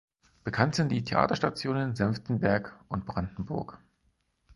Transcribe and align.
Bekannt 0.43 0.73
sind 0.73 0.89
die 0.91 1.03
Theaterstationen 1.03 1.95
Senftenberg 1.95 2.75
und 2.87 3.05
Brandenburg. 3.05 3.77